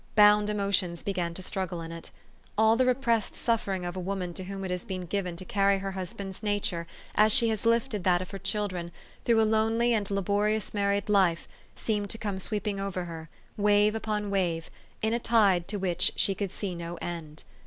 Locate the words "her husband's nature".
5.77-6.87